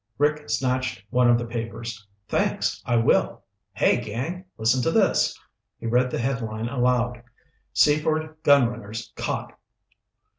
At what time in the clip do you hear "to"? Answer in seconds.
4.81-4.89